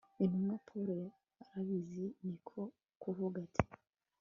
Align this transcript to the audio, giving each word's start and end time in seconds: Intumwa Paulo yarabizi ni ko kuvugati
Intumwa 0.23 0.55
Paulo 0.67 0.93
yarabizi 1.39 2.05
ni 2.25 2.35
ko 2.47 2.59
kuvugati 3.01 3.63